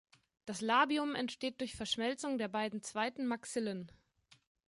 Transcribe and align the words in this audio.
Das 0.47 0.61
Labium 0.61 1.13
entsteht 1.13 1.59
durch 1.61 1.75
Verschmelzung 1.75 2.39
der 2.39 2.47
beiden 2.47 2.81
zweiten 2.81 3.27
Maxillen. 3.27 3.91